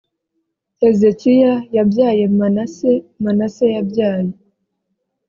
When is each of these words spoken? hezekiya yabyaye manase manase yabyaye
hezekiya 0.81 1.53
yabyaye 1.75 2.23
manase 2.39 2.91
manase 3.23 3.65
yabyaye 3.75 4.31